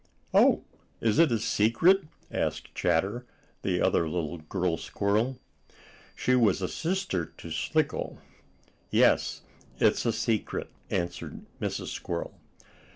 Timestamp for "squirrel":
4.77-5.37, 11.89-12.33